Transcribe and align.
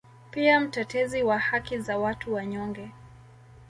Pia 0.31 0.59
mtetezi 0.59 1.23
wa 1.23 1.37
haki 1.39 1.79
za 1.79 1.97
watu 1.97 2.33
wanyonge 2.33 2.89